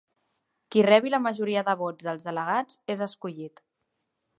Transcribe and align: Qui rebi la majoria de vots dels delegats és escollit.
Qui 0.75 0.83
rebi 0.87 1.11
la 1.15 1.21
majoria 1.27 1.65
de 1.69 1.77
vots 1.83 2.09
dels 2.09 2.29
delegats 2.31 2.83
és 2.97 3.09
escollit. 3.11 3.69